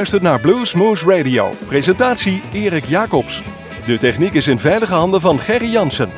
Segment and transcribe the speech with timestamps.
[0.00, 1.54] Luistert naar Bluesmoose Radio.
[1.66, 3.42] Presentatie Erik Jacobs.
[3.86, 6.08] De techniek is in veilige handen van Gerry Jansen.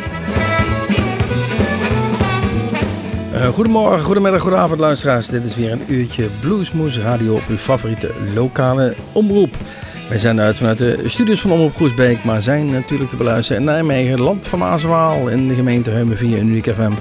[3.35, 5.27] Uh, goedemorgen, goedemiddag, goedenavond luisteraars.
[5.27, 9.55] Dit is weer een uurtje Bluesmoose Radio op uw favoriete lokale omroep.
[10.09, 13.69] Wij zijn uit vanuit de studios van Omroep Groesbeek, maar zijn natuurlijk te beluisteren in
[13.69, 16.93] Nijmegen, land van Maaswaal, in de gemeente Heumen via Unique FM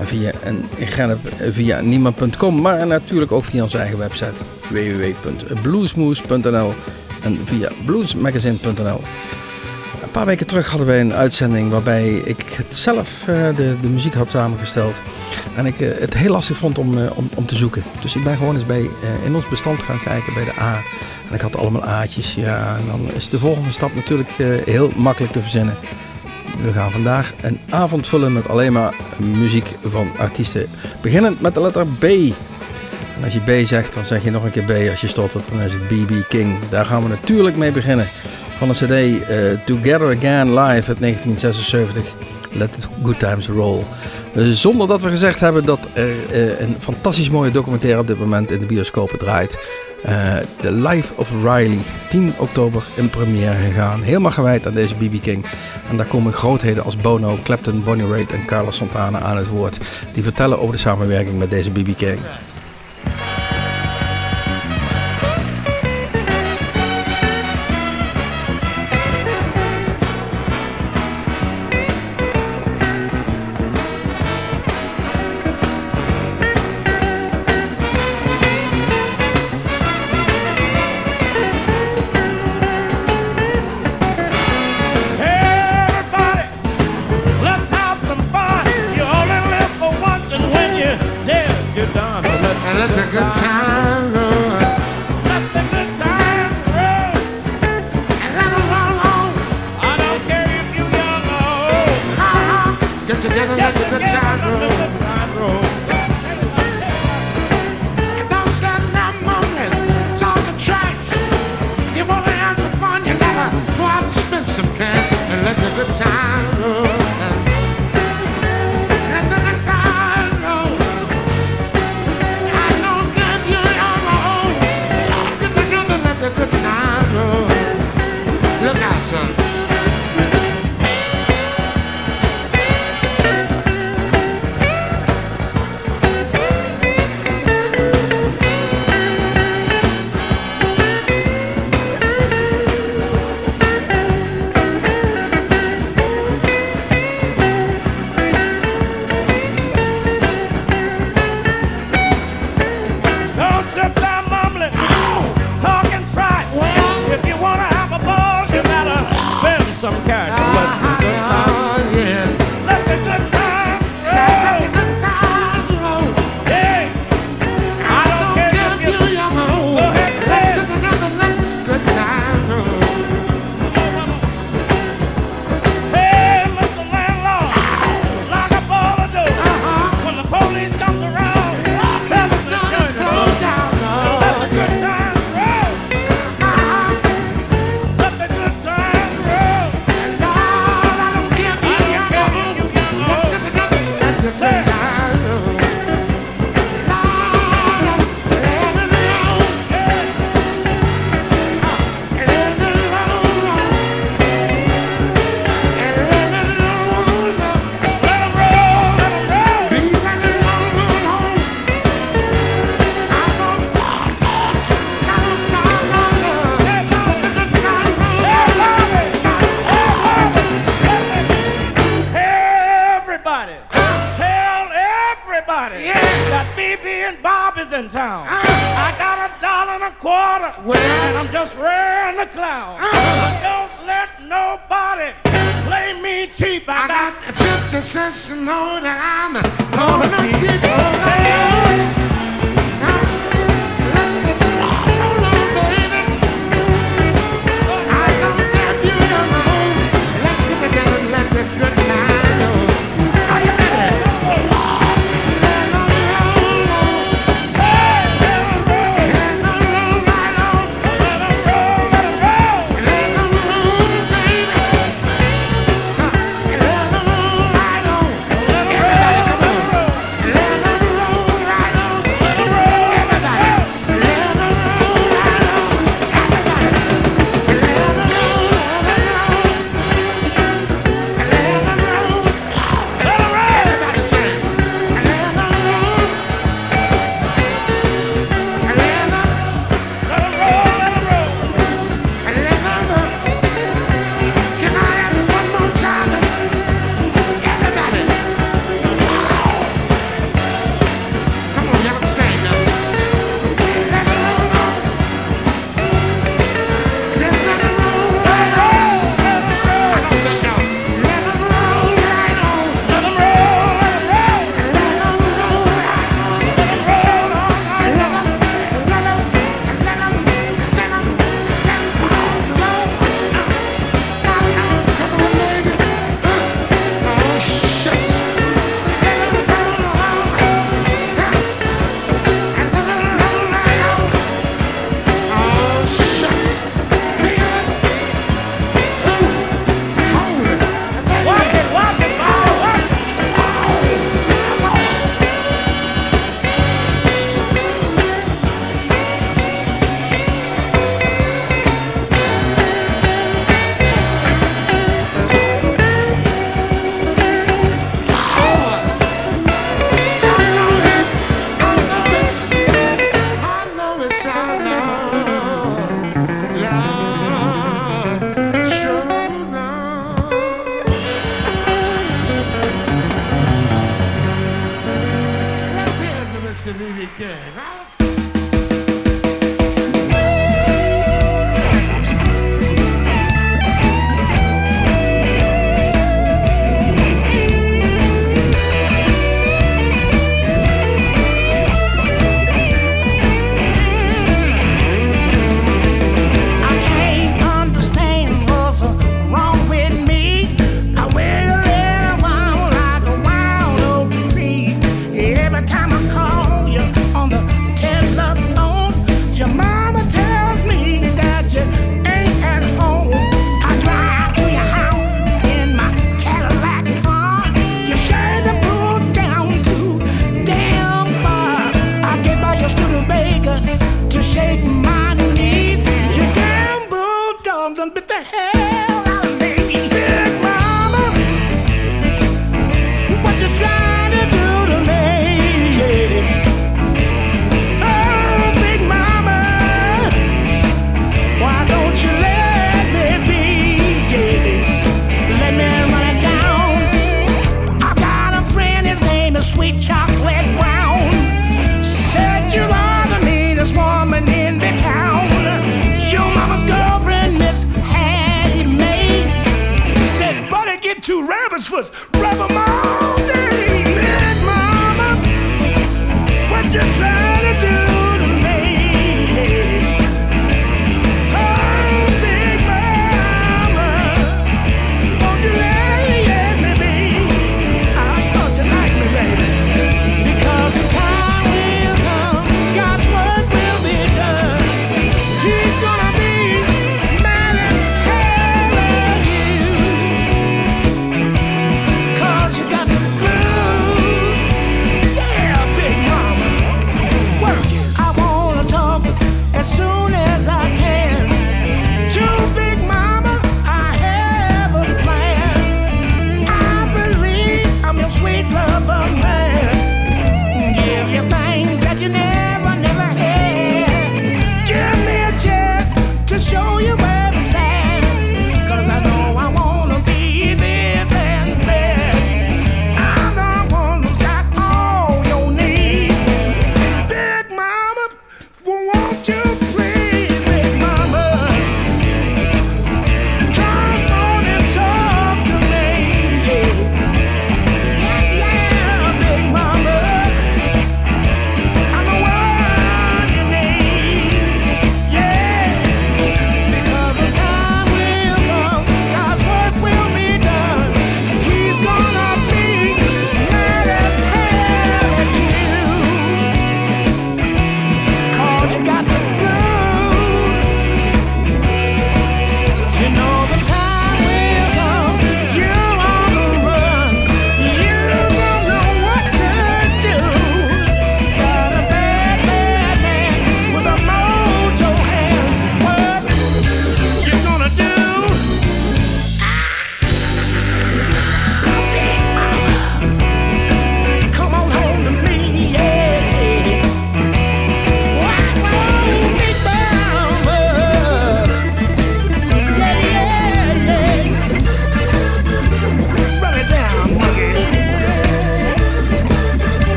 [0.00, 1.18] via, en Gennep
[1.50, 4.32] via niemand.com, maar natuurlijk ook via onze eigen website
[4.70, 6.74] www.bluesmoose.nl
[7.22, 9.00] en via bluesmagazine.nl.
[10.02, 13.26] Een paar weken terug hadden wij een uitzending waarbij ik het zelf uh,
[13.56, 15.00] de, de muziek had samengesteld.
[15.56, 17.82] En ik uh, het heel lastig vond om, uh, om, om te zoeken.
[18.00, 18.90] Dus ik ben gewoon eens bij,
[19.24, 20.74] in ons bestand gaan kijken bij de A.
[21.28, 22.34] En ik had allemaal A'tjes.
[22.34, 24.30] Ja, en dan is de volgende stap natuurlijk
[24.64, 25.76] heel makkelijk te verzinnen.
[26.62, 30.66] We gaan vandaag een avond vullen met alleen maar muziek van artiesten.
[31.00, 32.04] Beginnend met de letter B.
[32.04, 35.44] En als je B zegt, dan zeg je nog een keer B als je stottert.
[35.50, 36.58] Dan is het BB King.
[36.68, 38.06] Daar gaan we natuurlijk mee beginnen.
[38.58, 42.04] Van de CD uh, Together Again Live uit 1976.
[42.54, 43.82] Let the Good Times Roll.
[44.36, 48.18] Uh, zonder dat we gezegd hebben dat er uh, een fantastisch mooie documentaire op dit
[48.18, 49.58] moment in de bioscopen draait.
[50.60, 51.78] The Life of Riley.
[52.08, 54.02] 10 oktober in première gegaan.
[54.02, 55.46] Helemaal gewijd aan deze BB King.
[55.90, 59.78] En daar komen grootheden als Bono, Clapton, Bonnie Raitt en Carlos Santana aan het woord.
[60.12, 62.18] Die vertellen over de samenwerking met deze BB King.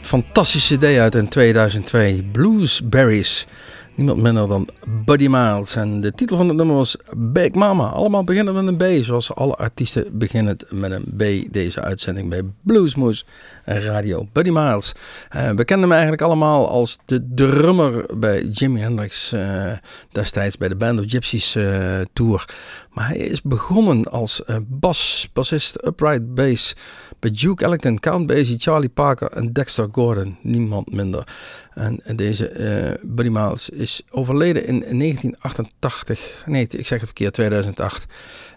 [0.00, 3.46] Fantastische CD uit in 2002, Bluesberries.
[3.94, 4.68] Niemand minder dan
[5.04, 5.76] Buddy Miles.
[5.76, 6.96] En de titel van het nummer was
[7.32, 7.88] Big Mama.
[7.88, 11.52] Allemaal beginnen met een B, zoals alle artiesten beginnen met een B.
[11.52, 13.24] Deze uitzending bij Bluesmoes
[13.64, 14.28] Radio.
[14.32, 14.92] Buddy Miles.
[15.36, 19.72] Uh, we kennen hem eigenlijk allemaal als de drummer bij Jimi Hendrix uh,
[20.12, 22.44] destijds bij de Band of Gypsies uh, tour.
[22.90, 26.74] Maar hij is begonnen als bas, bassist, upright bass
[27.18, 30.36] bij Duke Ellington, Count Basie, Charlie Parker en Dexter Gordon.
[30.42, 31.26] Niemand minder.
[31.74, 36.42] En, deze Buddy Miles is overleden in 1988.
[36.46, 38.06] Nee, ik zeg het verkeerd, 2008.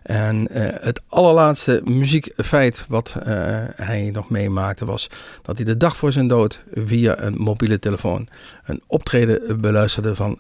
[0.04, 0.48] En
[0.82, 3.16] het allerlaatste muziekfeit wat
[3.76, 5.10] hij nog meemaakte was
[5.42, 8.28] dat hij de dag voor zijn dood via een mobiele telefoon
[8.66, 10.40] een optreden beluisterde van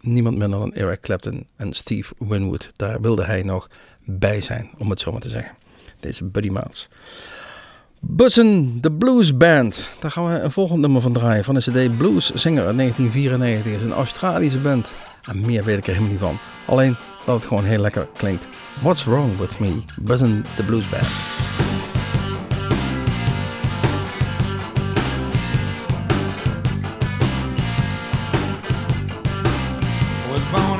[0.00, 2.72] niemand minder dan Eric Clapton en Steve Winwood.
[2.76, 3.68] Daar wilde hij nog
[4.04, 5.56] bij zijn, om het zo maar te zeggen.
[6.00, 6.88] Deze Buddy Miles.
[8.00, 9.90] Bussen, de Blues Band.
[10.00, 11.44] Daar gaan we een volgend nummer van draaien.
[11.44, 13.72] Van de CD Blues Singer uit 1994.
[13.72, 14.92] Het is een Australische band.
[15.28, 16.38] En meer weet ik er helemaal niet van.
[16.66, 18.48] Alleen dat het gewoon heel lekker klinkt.
[18.80, 19.82] What's Wrong With Me?
[19.96, 21.06] Bussen, the Blues Band.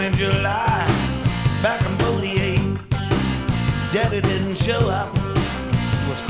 [0.01, 0.59] In 48.
[3.93, 5.13] Daddy didn't show up,
[6.09, 6.23] was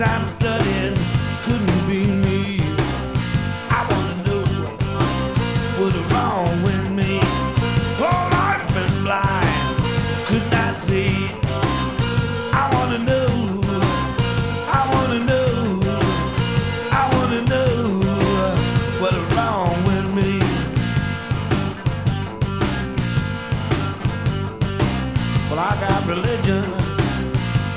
[0.00, 0.96] time studying,
[1.42, 2.58] couldn't be me.
[3.68, 4.44] I wanna know
[5.78, 7.20] what's wrong with me.
[8.00, 9.76] Oh, I've been blind,
[10.24, 11.28] could not see.
[12.62, 13.28] I wanna know,
[14.78, 15.48] I wanna know,
[17.00, 17.74] I wanna know
[19.00, 20.40] what's wrong with me.
[25.50, 26.64] Well, I got religion.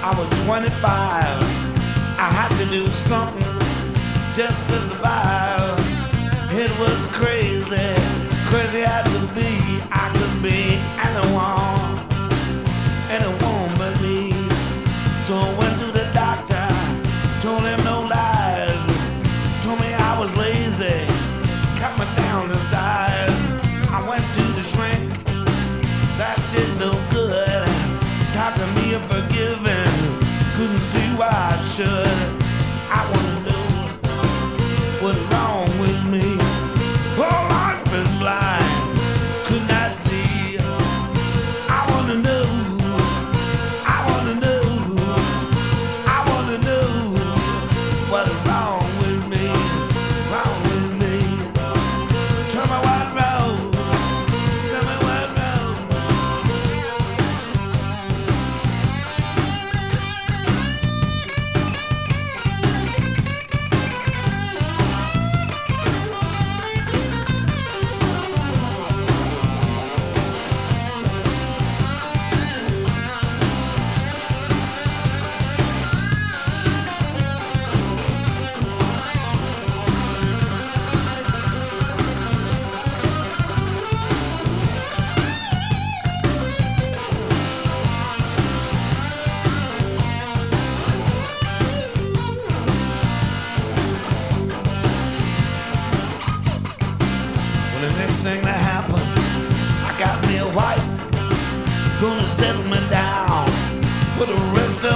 [0.02, 1.53] I was 25.
[2.24, 3.44] I had to do something
[4.34, 5.78] just to survive.
[6.54, 7.92] It was crazy,
[8.48, 9.84] crazy as could be.
[9.92, 11.83] I could be anyone, anyone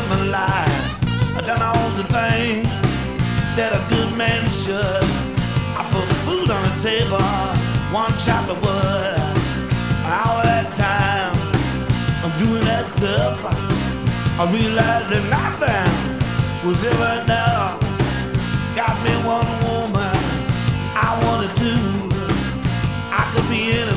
[0.09, 1.05] my life.
[1.37, 2.67] I done all the things
[3.57, 5.03] that a good man should.
[5.79, 7.19] I put food on the table,
[7.91, 9.19] one chop of wood.
[10.07, 11.35] All that time,
[12.23, 13.39] I'm doing that stuff.
[14.39, 15.89] I realized that nothing
[16.67, 17.81] was ever enough.
[18.75, 20.15] Got me one woman,
[20.95, 22.07] I wanted two.
[23.11, 23.96] I could be anyone,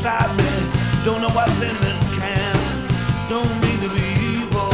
[0.00, 1.04] inside me.
[1.04, 2.56] Don't know what's in this can.
[3.28, 4.72] Don't mean to be evil,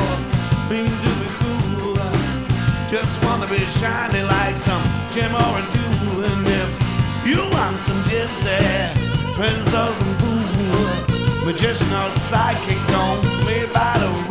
[0.70, 1.96] mean to be cruel.
[2.88, 6.24] Just wanna be shiny like some gem or a jewel.
[6.30, 6.70] And if
[7.26, 8.94] you want some gypsy,
[9.34, 14.25] prince or some fool, magician or psychic, don't play by the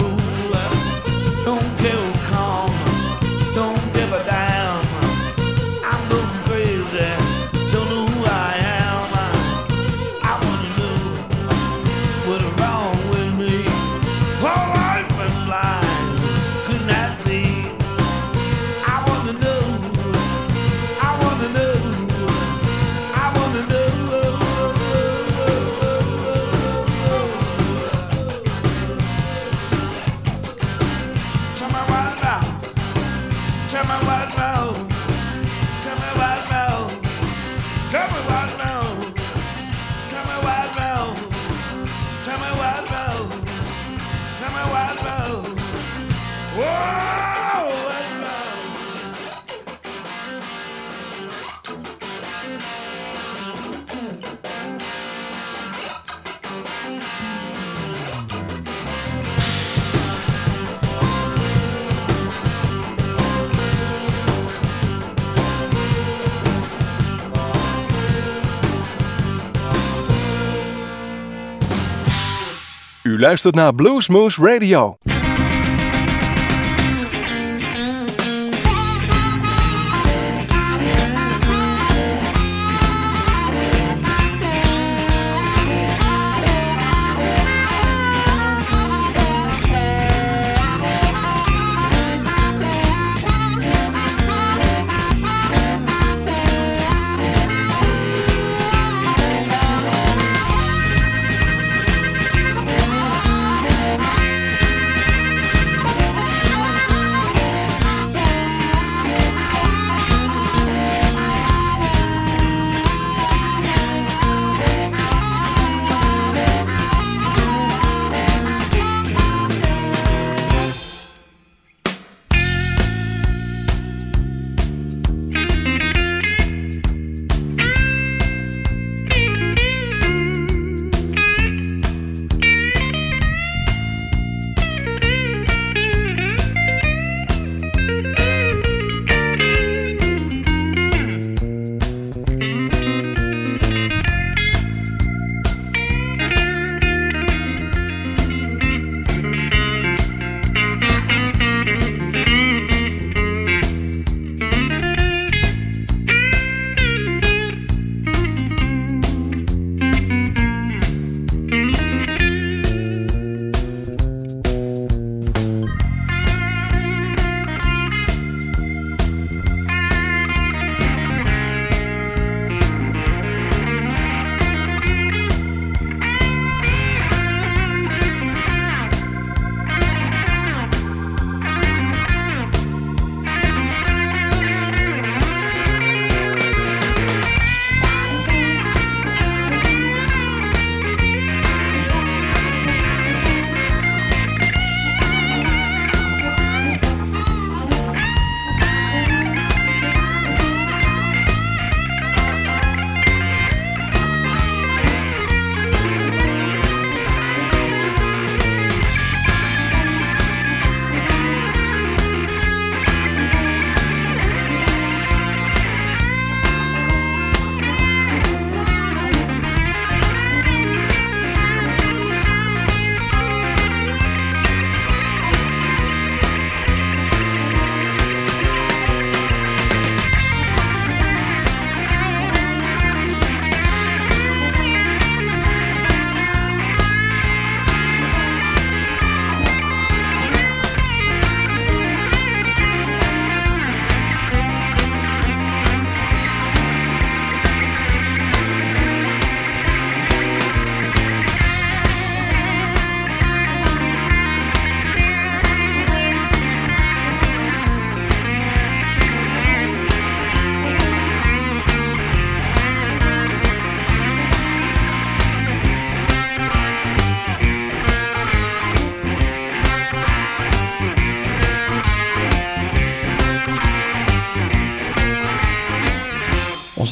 [73.15, 74.97] U luistert naar Bluesmoose Radio.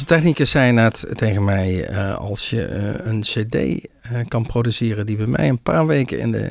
[0.04, 3.80] Onze technicus zei net tegen mij, uh, als je uh, een cd uh,
[4.28, 6.50] kan produceren die bij mij een paar weken in de,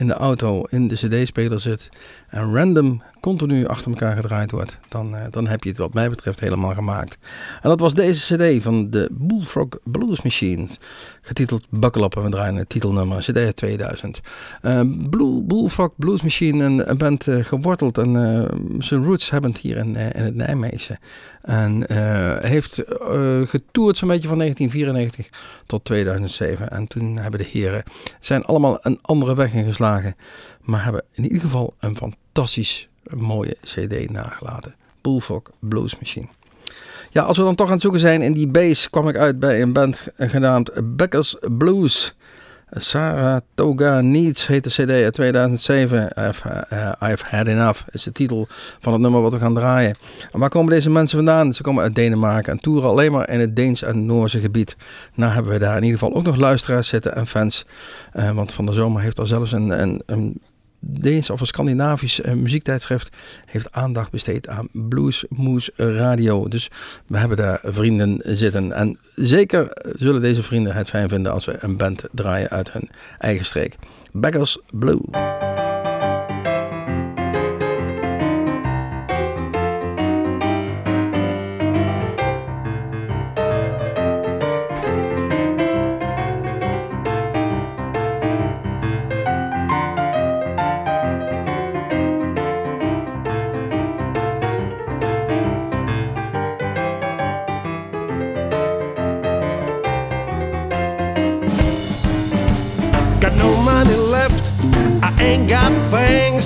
[0.00, 1.88] in de auto in de cd-speler zit
[2.28, 6.40] en random continu achter elkaar gedraaid wordt, dan, dan heb je het wat mij betreft
[6.40, 7.18] helemaal gemaakt.
[7.62, 10.78] En dat was deze cd van de Bullfrog Blues Machines,
[11.20, 14.20] getiteld Buckle Up en we draaien het titelnummer, cd 2000.
[15.10, 18.12] Blue, Bullfrog Blues Machine, een, een band geworteld en
[18.78, 20.98] zijn roots hebben het hier in, in het Nijmeegse.
[21.42, 21.92] En
[22.46, 25.28] heeft uh, getoerd zo'n beetje van 1994
[25.66, 26.70] tot 2007.
[26.70, 27.82] En toen hebben de heren
[28.20, 29.89] zijn allemaal een andere weg ingeslagen.
[30.60, 34.74] Maar hebben in ieder geval een fantastisch mooie cd nagelaten.
[35.00, 36.28] Bullfrog Blues Machine.
[37.10, 39.38] Ja, als we dan toch aan het zoeken zijn in die bass, kwam ik uit
[39.38, 42.14] bij een band genaamd Becker's Blues.
[42.70, 46.02] Saratoga Needs heet de CD uit 2007.
[46.28, 48.48] I've, uh, I've, Had Enough is de titel
[48.80, 49.94] van het nummer wat we gaan draaien.
[50.32, 51.52] En waar komen deze mensen vandaan?
[51.52, 54.76] Ze komen uit Denemarken en toeren alleen maar in het Deens en Noorse gebied.
[55.14, 57.66] Nou hebben we daar in ieder geval ook nog luisteraars zitten en fans.
[58.14, 60.40] Uh, want van de zomer heeft er zelfs een, een, een
[60.80, 66.48] Deens of een Scandinavisch uh, muziektijdschrift heeft aandacht besteed aan Blues Moose Radio.
[66.48, 66.70] Dus
[67.06, 68.72] we hebben daar vrienden zitten.
[68.72, 72.90] En zeker zullen deze vrienden het fijn vinden als we een band draaien uit hun
[73.18, 73.76] eigen streek.
[74.12, 75.00] Beggars Blue.
[105.30, 106.39] Ain't got things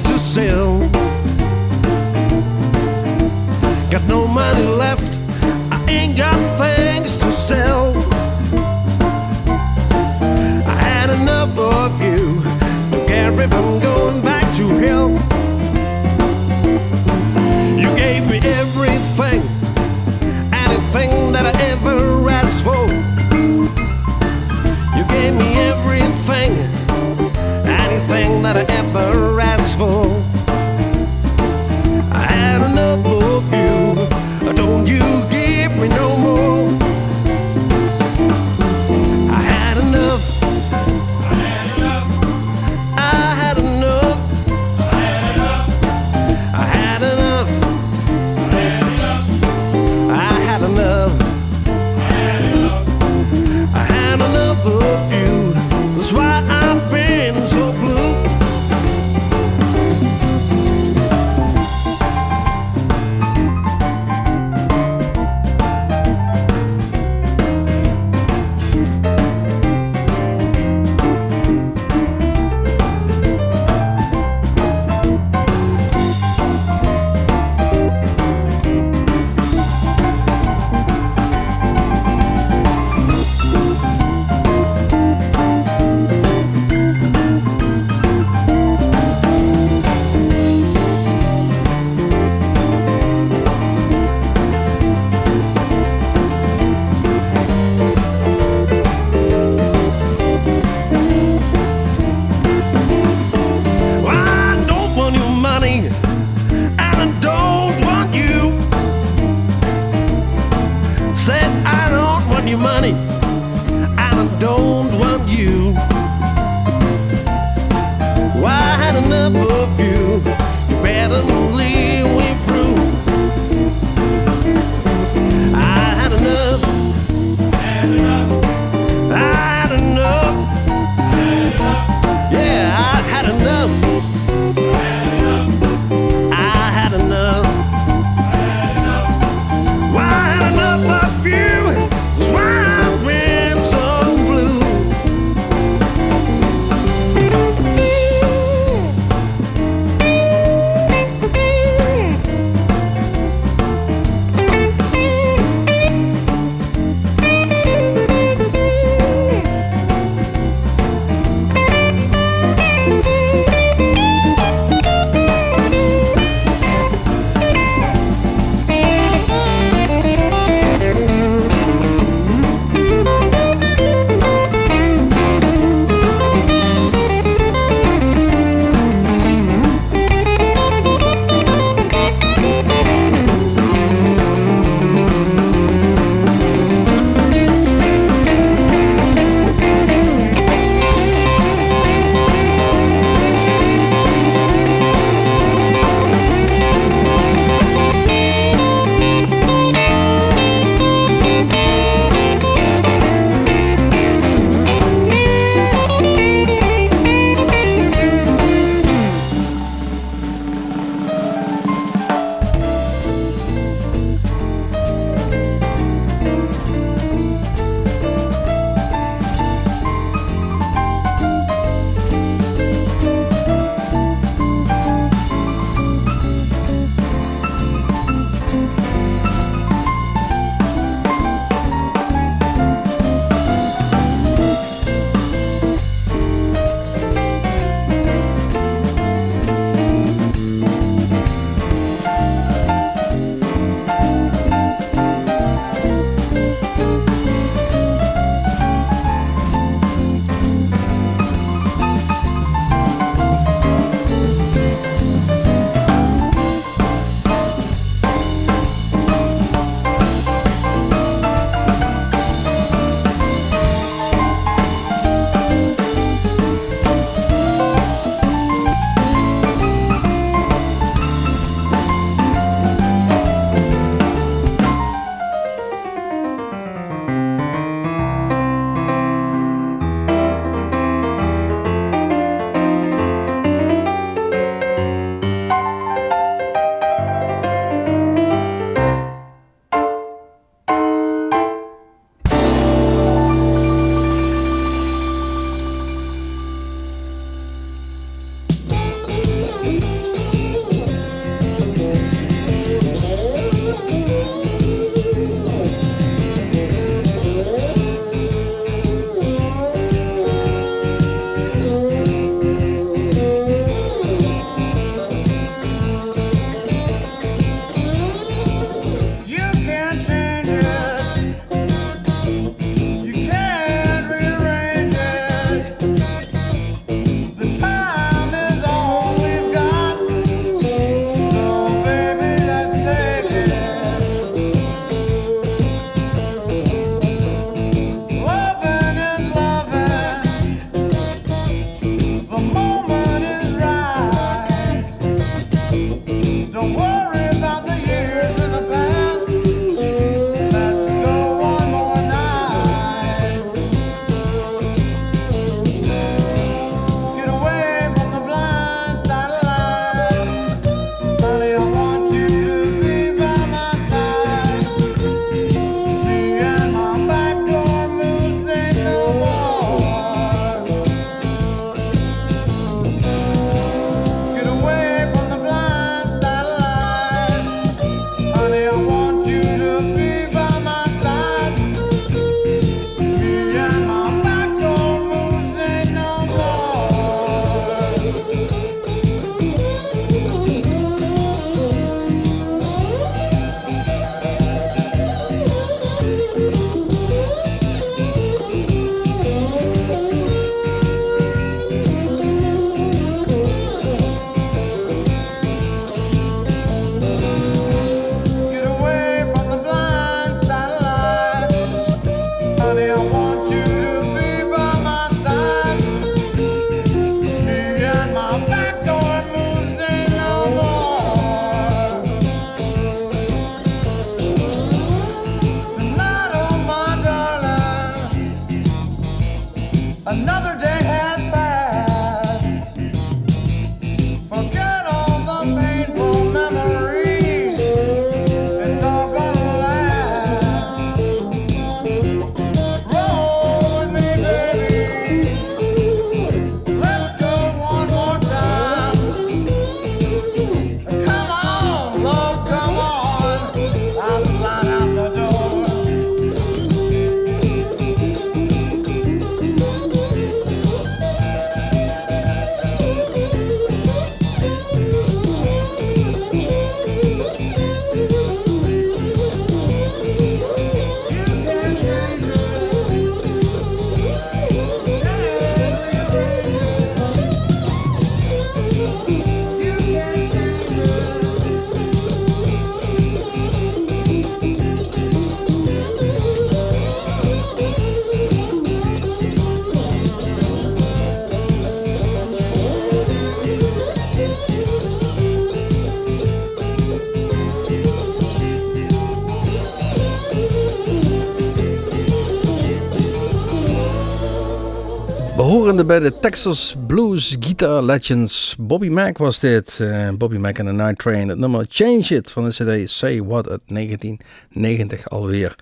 [505.74, 508.56] Bij de Texas Blues Guitar Legends.
[508.58, 509.78] Bobby Mac was dit.
[509.82, 511.28] Uh, Bobby Mac en the Night Train.
[511.28, 515.56] Het nummer Change It van de CD Say What uit 1990 alweer.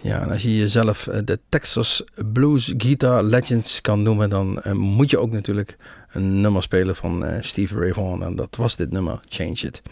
[0.00, 4.72] Ja, en als je jezelf eh, de Texas Blues Guitar Legends kan noemen, dan uh,
[4.72, 5.76] moet je ook natuurlijk
[6.12, 8.24] een nummer spelen van uh, Steve Ray Vaughan.
[8.24, 9.82] En dat was dit nummer, Change It.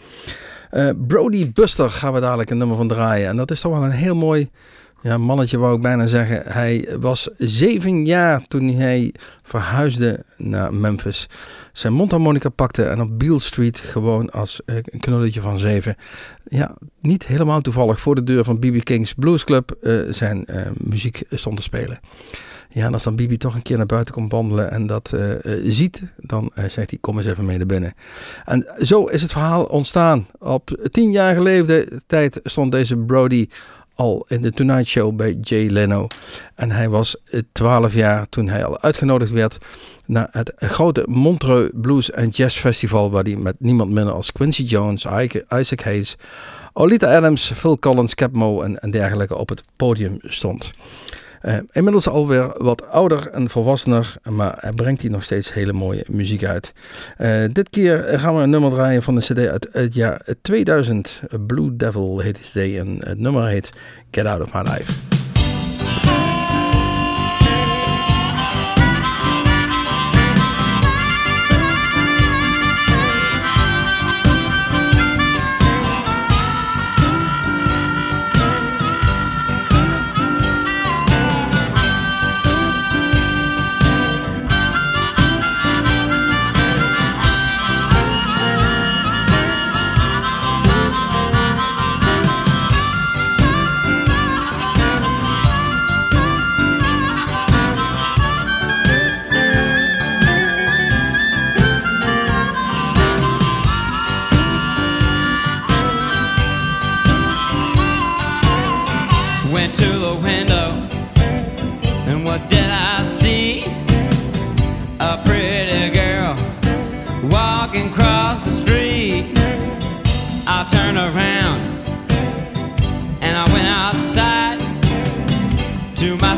[1.07, 3.27] Brody Buster gaan we dadelijk een nummer van draaien.
[3.27, 4.49] En dat is toch wel een heel mooi
[5.01, 6.41] ja, mannetje wou ik bijna zeggen.
[6.45, 11.29] Hij was zeven jaar toen hij verhuisde naar Memphis.
[11.71, 15.95] Zijn mondharmonica pakte en op Beale Street gewoon als een knulletje van zeven.
[16.49, 20.61] Ja, niet helemaal toevallig voor de deur van BB King's Blues Club uh, zijn uh,
[20.77, 21.99] muziek stond te spelen.
[22.73, 25.13] Ja, en als dan Bibi toch een keer naar buiten komt wandelen en dat
[25.63, 27.93] ziet, dan uh, zegt hij: Kom eens even mee naar binnen.
[28.45, 30.27] En zo is het verhaal ontstaan.
[30.39, 33.47] Op tien jaar geleden tijd stond deze Brody
[33.95, 36.07] al in de Tonight Show bij Jay Leno.
[36.55, 37.15] En hij was
[37.51, 39.57] 12 jaar toen hij al uitgenodigd werd
[40.05, 44.63] naar het grote Montreux Blues and Jazz Festival, waar hij met niemand minder als Quincy
[44.63, 45.05] Jones,
[45.49, 46.17] Isaac Hayes,
[46.73, 50.71] Olita Adams, Phil Collins, Capmo en dergelijke op het podium stond.
[51.45, 56.05] Uh, inmiddels alweer wat ouder en volwassener, maar hij brengt hier nog steeds hele mooie
[56.07, 56.73] muziek uit.
[57.17, 61.21] Uh, dit keer gaan we een nummer draaien van de CD uit het jaar 2000.
[61.47, 63.71] Blue Devil heet de CD en het nummer heet
[64.11, 65.20] Get Out of My Life.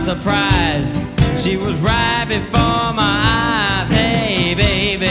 [0.03, 0.99] Surprise.
[1.41, 3.89] She was right before my eyes.
[3.89, 5.02] Hey, baby,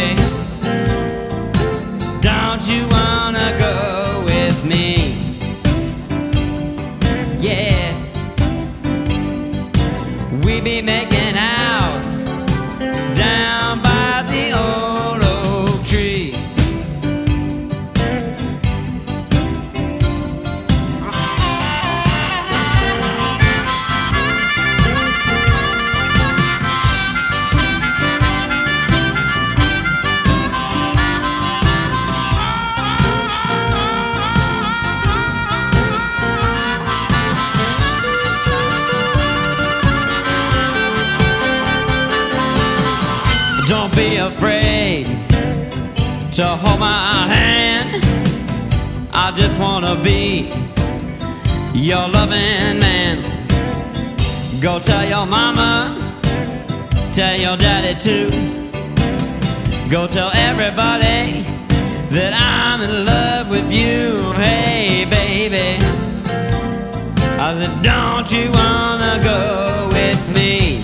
[50.03, 50.51] be
[51.75, 53.23] your loving man.
[54.61, 55.97] Go tell your mama,
[57.13, 58.29] tell your daddy too.
[59.89, 61.43] Go tell everybody
[62.11, 64.33] that I'm in love with you.
[64.33, 65.79] Hey, baby.
[67.39, 70.81] I said, don't you wanna go with me?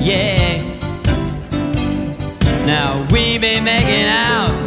[0.00, 0.62] Yeah.
[2.64, 4.65] Now we be making out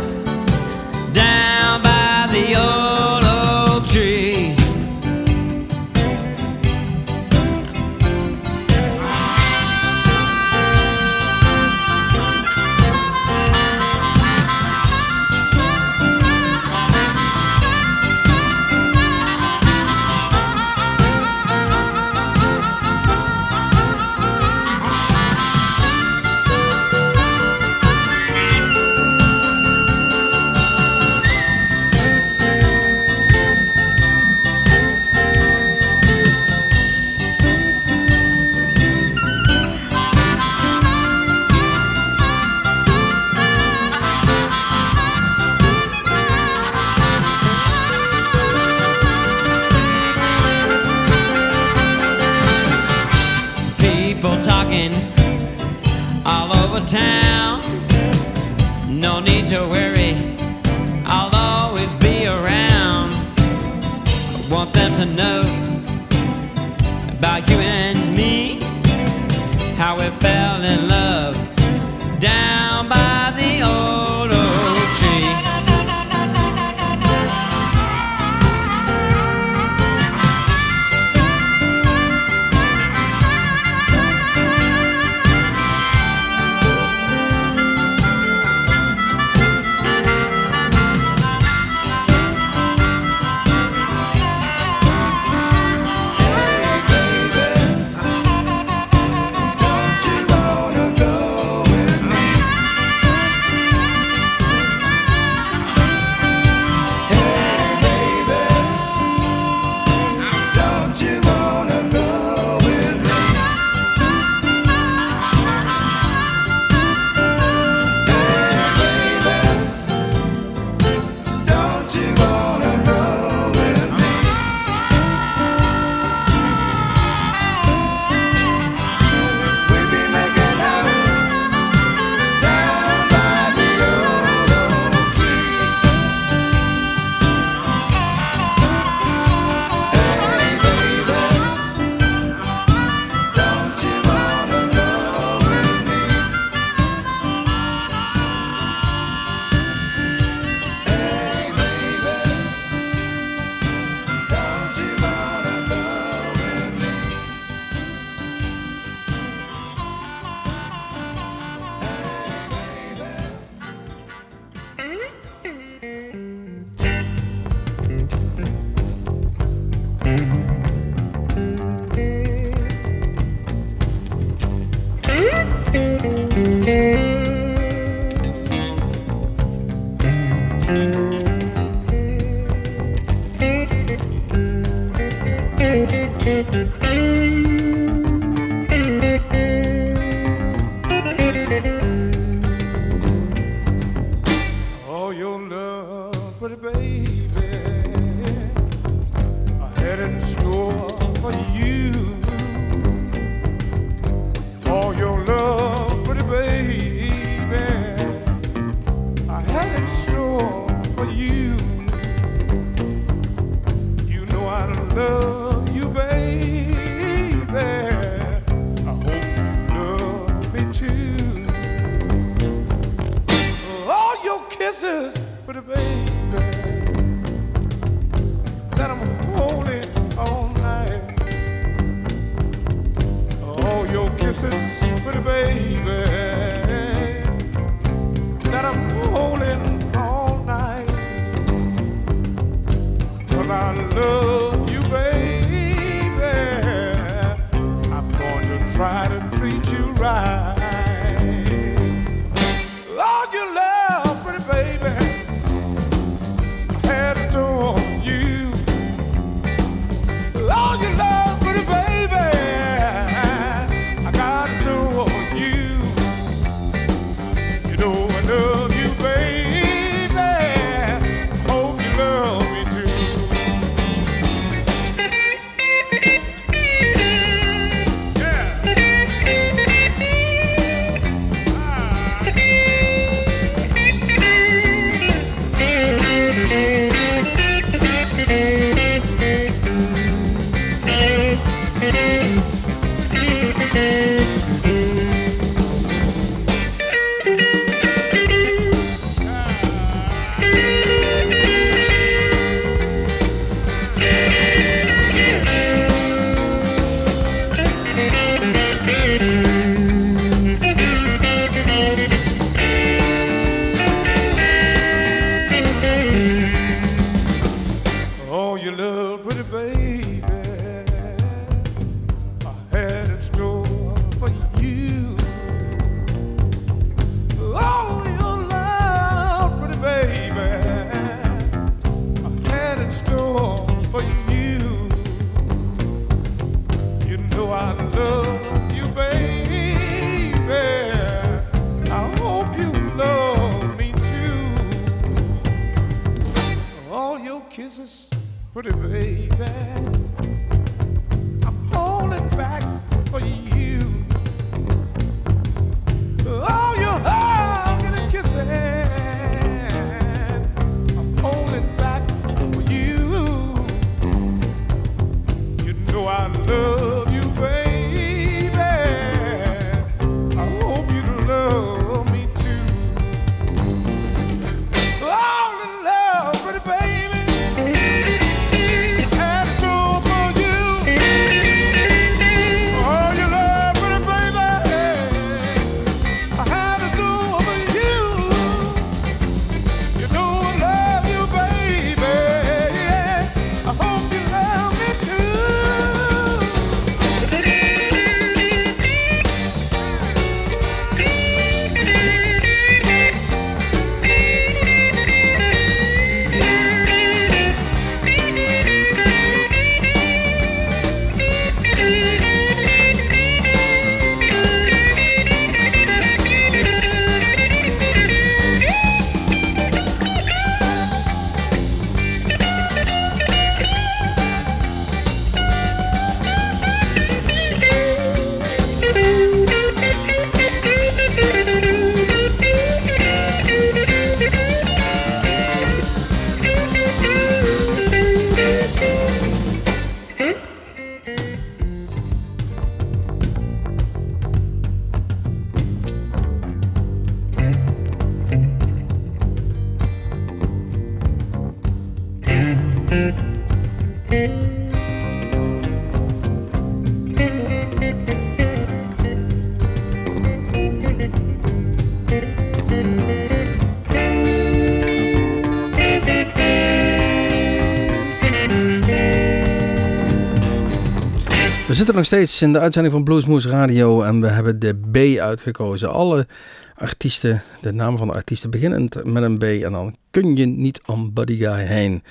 [471.95, 475.91] nog steeds in de uitzending van Bluesmoose Radio en we hebben de B uitgekozen.
[475.91, 476.27] Alle
[476.75, 480.81] artiesten, de namen van de artiesten beginnend met een B en dan kun je niet
[480.85, 482.03] om Buddy Guy heen.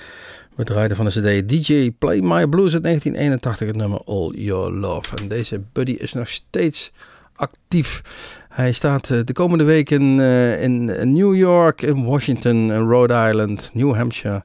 [0.55, 4.71] We draaiden van de CD DJ Play My Blues uit 1981 het nummer All Your
[4.71, 5.15] Love.
[5.15, 6.91] En deze Buddy is nog steeds
[7.35, 8.01] actief.
[8.49, 13.69] Hij staat eh, de komende weken eh, in New York, in Washington, in Rhode Island,
[13.73, 14.43] New Hampshire,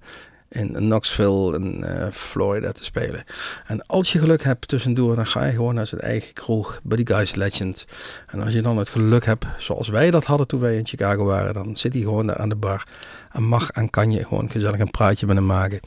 [0.55, 3.25] in Knoxville in eh, Florida te spelen.
[3.67, 7.13] En als je geluk hebt tussendoor, dan ga je gewoon naar zijn eigen kroeg, Buddy
[7.15, 7.87] Guy's Legend.
[8.27, 11.25] En als je dan het geluk hebt, zoals wij dat hadden toen wij in Chicago
[11.25, 12.87] waren, dan zit hij gewoon daar aan de bar.
[13.33, 15.81] En mag en kan je gewoon gezellig een praatje met hem maken.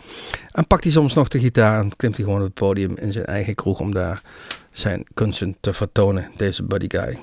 [0.51, 3.11] En pakt hij soms nog de gitaar en klimt hij gewoon op het podium in
[3.11, 4.21] zijn eigen kroeg om daar
[4.71, 7.17] zijn kunsten te vertonen, deze Buddy Guy.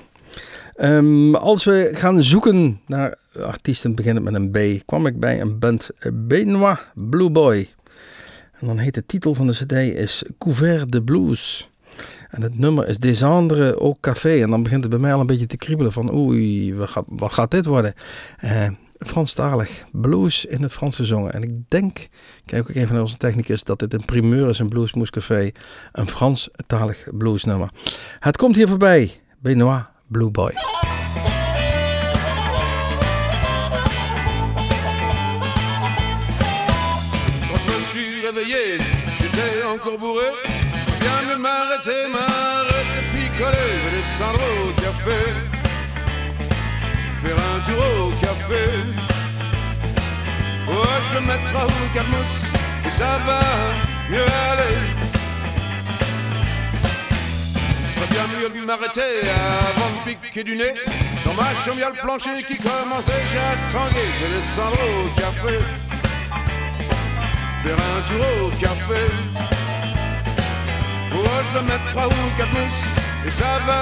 [0.75, 5.59] Ehm, als we gaan zoeken naar artiesten beginnend met een B, kwam ik bij een
[5.59, 7.69] band Benoit Blue Boy.
[8.59, 11.69] En dan heet de titel van de cd is Couvert de Blues.
[12.29, 14.41] En het nummer is Descendre au Café.
[14.41, 17.05] En dan begint het bij mij al een beetje te kriebelen van oei, wat gaat,
[17.07, 17.93] wat gaat dit worden?
[18.37, 18.67] Eh,
[18.99, 21.33] Franstalig, blues in het Frans gezongen.
[21.33, 22.07] En ik denk,
[22.45, 25.51] kijk ook even naar onze technicus, dat dit een primeur is in Bluesmoes Café.
[25.91, 27.69] Een Franstalig bluesnummer.
[28.19, 30.53] Het komt hier voorbij, Benoit Blue Boy.
[37.41, 38.77] Quand je me suis réveillé,
[39.19, 40.29] j'étais encore bourré.
[40.99, 43.71] Bien mieux de m'arrêter, m'arrêter, picoler.
[43.85, 45.21] Je descendre au café,
[47.23, 48.63] faire un tour au café.
[50.67, 52.35] Oh, je vais mettre à ou calmos,
[52.85, 53.41] et ça va
[54.09, 55.14] mieux aller.
[58.09, 60.73] Je ferais bien mieux m'arrêter avant de piquer du nez.
[61.25, 64.07] Dans ma chambre, y a le plancher qui commence déjà à tanguer.
[64.21, 65.59] Je descendre au café
[67.65, 69.01] faire un tour au café.
[71.13, 72.83] Oh, je vais mettre trois ou quatre mousses
[73.25, 73.81] et ça va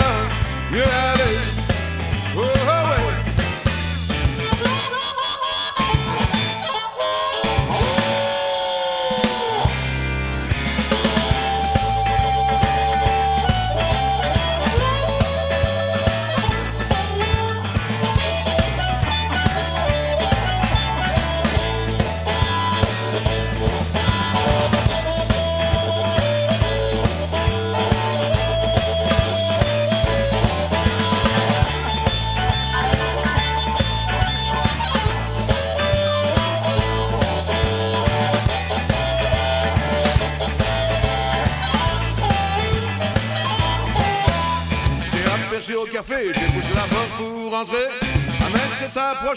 [0.72, 1.38] mieux aller.
[2.36, 3.03] Oh, oh ouais.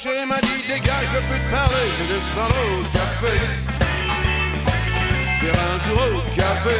[0.04, 1.86] Et m'a dit Dégage, je peux te parler.
[1.98, 3.38] Je descends au café,
[5.40, 6.76] faire un tour au café.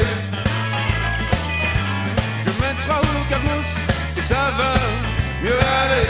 [2.45, 3.75] Je mettrai au carmousse
[4.19, 4.75] et ça va
[5.43, 6.09] mieux aller.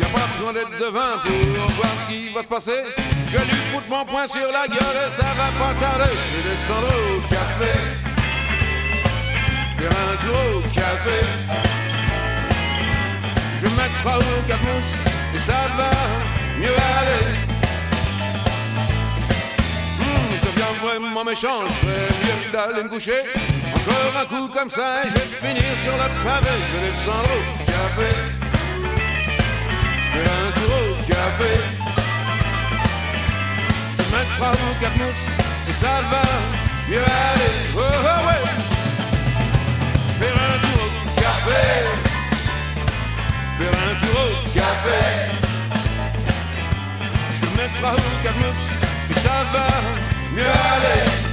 [0.00, 2.82] Y a pas besoin d'être devin pour voir ce qui va se passer.
[3.30, 6.12] Je lui foutre mon poing sur la gueule et ça va pas tarder.
[6.32, 7.72] Je descendre au café,
[9.78, 11.85] faire un tour au café.
[14.06, 14.94] Je mettrai au carmousse
[15.34, 15.90] et ça va
[16.60, 17.24] mieux aller.
[19.98, 23.20] Hmm, je deviens vraiment méchant, je mieux d'aller me coucher.
[23.74, 26.54] Encore un coup comme ça et je vais finir sur le pavé.
[26.70, 28.10] Je descendre au café,
[30.12, 31.52] faire un tour au café.
[33.98, 35.26] Je mettrai au carmousse
[35.68, 36.22] et ça va
[36.88, 37.52] mieux aller.
[37.76, 38.42] Oh, oh, ouais.
[40.20, 42.05] Faire un tour au café
[43.58, 45.02] faire un tour au café.
[47.34, 47.94] Je vais mettre à
[49.10, 49.66] et ça va
[50.34, 51.25] mieux aller.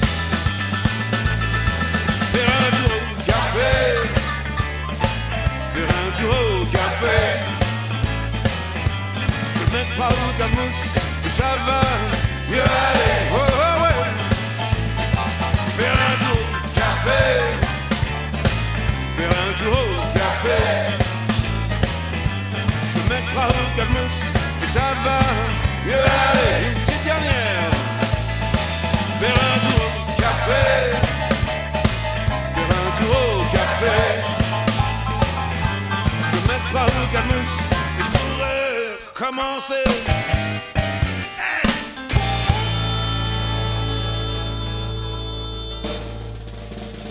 [39.70, 40.03] houses.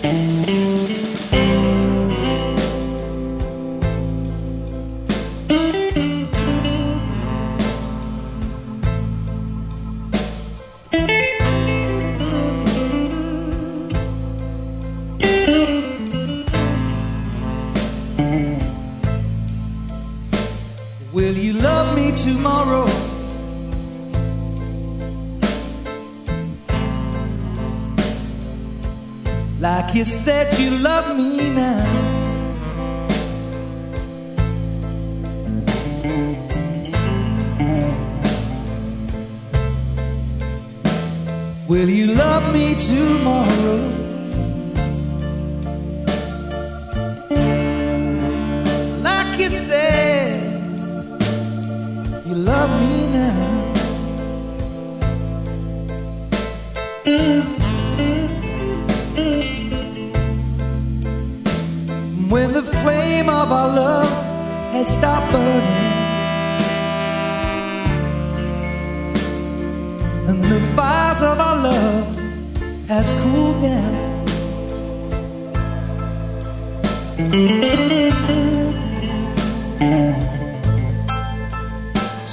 [0.01, 0.92] Hey.
[30.03, 31.32] You said you love me
[70.27, 72.07] and the fires of our love
[72.87, 74.03] has cooled down.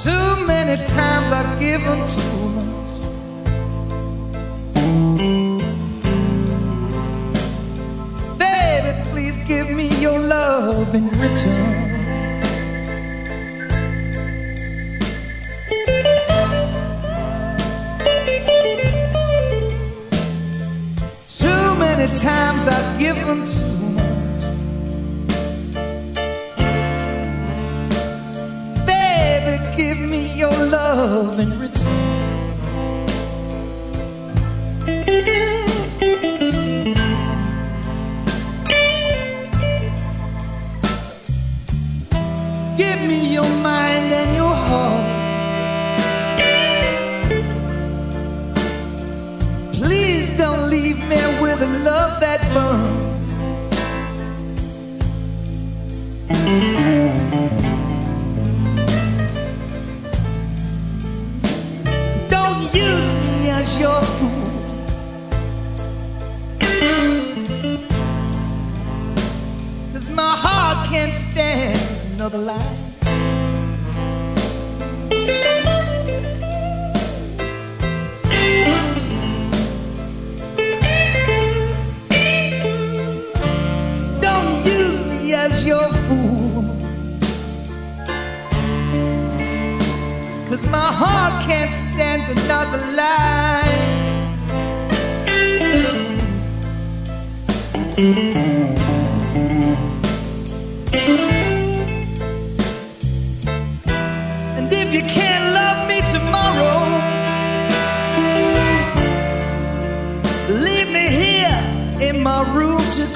[0.05, 2.68] Too many times I've given too much.
[8.38, 11.79] Baby, please give me your love in return.
[22.01, 24.07] Many times I've given too much.
[28.86, 31.38] Baby, give me your love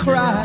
[0.05, 0.45] cry.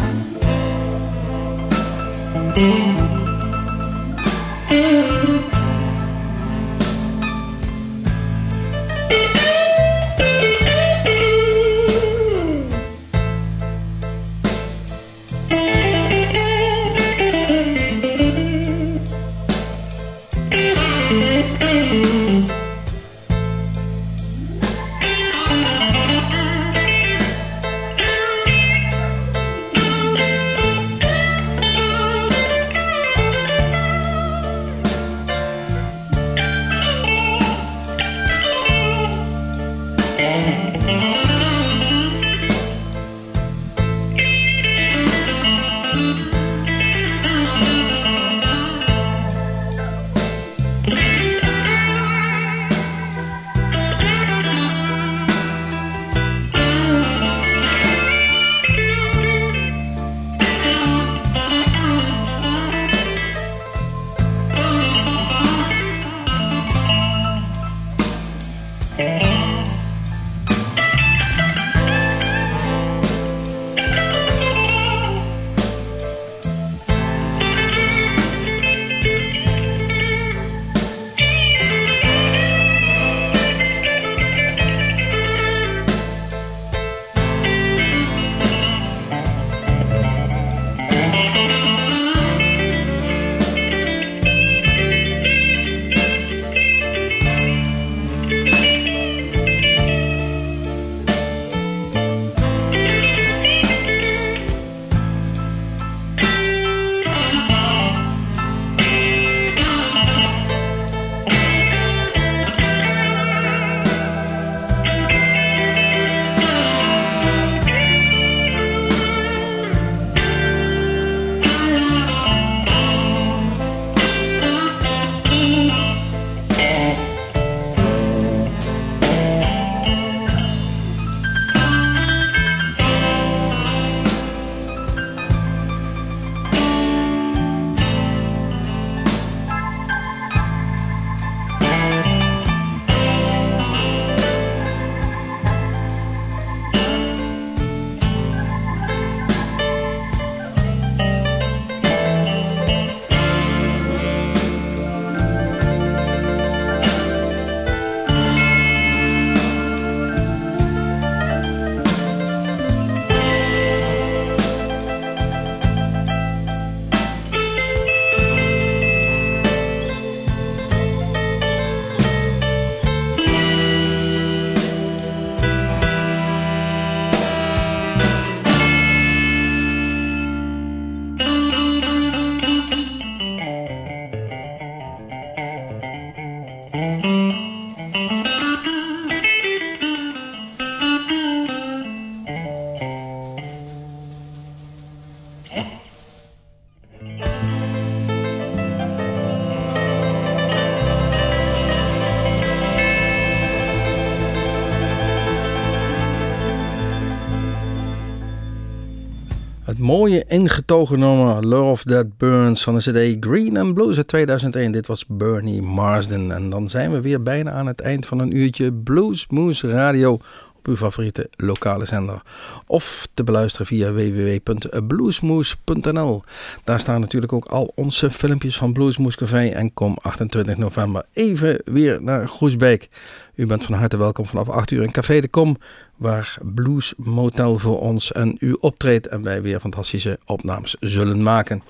[209.90, 214.72] Mooie ingetogen nummer Love That Burns van de CD Green and Blues uit 2001.
[214.72, 216.32] Dit was Bernie Marsden.
[216.32, 220.14] En dan zijn we weer bijna aan het eind van een uurtje Blues Moose Radio
[220.58, 222.22] op uw favoriete lokale zender.
[222.68, 226.22] Of te beluisteren via www.bluesmoose.nl.
[226.64, 229.48] Daar staan natuurlijk ook al onze filmpjes van Bluesmoose Café.
[229.48, 232.90] En kom 28 november even weer naar Groesbeek.
[233.36, 235.58] U bent van harte welkom vanaf 8 uur in Café de Kom
[236.00, 241.64] waar Blues Motel voor ons en u optreedt en wij weer fantastische opnames zullen maken.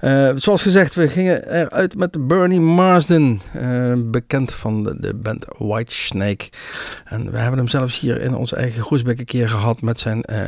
[0.00, 5.44] Uh, zoals gezegd, we gingen eruit met Bernie Marsden, uh, bekend van de, de, band
[5.58, 6.48] White Snake.
[7.04, 10.24] En we hebben hem zelfs hier in ons eigen Groesbeek een keer gehad met zijn
[10.30, 10.38] uh,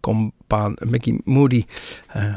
[0.00, 1.64] compaan Mickey Moody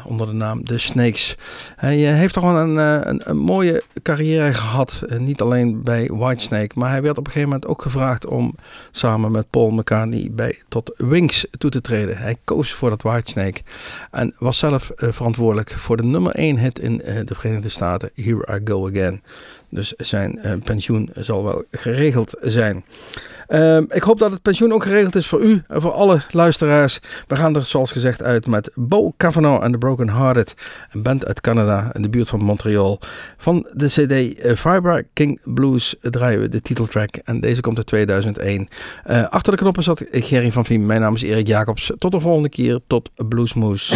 [0.05, 1.37] onder de naam The Snakes.
[1.75, 2.77] Hij heeft toch wel een,
[3.09, 7.31] een, een, mooie carrière gehad, niet alleen bij White Snake, maar hij werd op een
[7.31, 8.55] gegeven moment ook gevraagd om
[8.91, 12.17] samen met Paul McCartney bij tot Wings toe te treden.
[12.17, 13.61] Hij koos voor dat Whitesnake
[14.11, 18.11] en was zelf uh, verantwoordelijk voor de nummer 1 hit in uh, de Verenigde Staten,
[18.15, 19.23] Here I Go Again.
[19.69, 22.85] Dus zijn uh, pensioen zal wel geregeld zijn.
[23.47, 26.99] Uh, ik hoop dat het pensioen ook geregeld is voor u en voor alle luisteraars.
[27.27, 30.53] We gaan er zoals gezegd uit met Bo Cavanaugh and the Broken Hearted.
[30.91, 32.99] Een band uit Canada in de buurt van Montreal.
[33.37, 37.15] Van de cd uh, Vibra King Blues draaien we de titeltrack.
[37.15, 38.67] En deze komt uit 2001.
[39.09, 40.85] Uh, achter de knoppen zat Gerry van Viem.
[40.85, 41.91] Mijn naam is Erik Jacobs.
[41.97, 42.79] Tot de volgende keer.
[42.87, 43.95] Tot Bluesmoes.